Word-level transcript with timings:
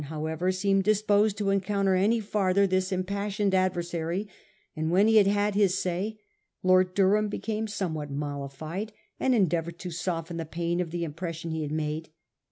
however, 0.05 0.51
seemed 0.51 0.83
disposed 0.83 1.37
to 1.37 1.51
encounter 1.51 1.93
any 1.93 2.19
farther 2.19 2.65
this 2.65 2.91
impassioned 2.91 3.53
adversary, 3.53 4.27
and 4.75 4.89
when 4.89 5.07
he 5.07 5.17
had 5.17 5.27
had 5.27 5.53
hi3 5.53 5.69
say, 5.69 6.17
Lord 6.63 6.95
Durham 6.95 7.29
became 7.29 7.67
somewhat 7.67 8.09
mollified, 8.09 8.93
and 9.19 9.35
endeavoured 9.35 9.77
to 9.77 9.91
soften 9.91 10.37
the 10.37 10.45
pain 10.45 10.79
of 10.81 10.89
the 10.89 11.03
impression 11.03 11.51
he 11.51 11.61
had 11.61 11.71
made. 11.71 12.09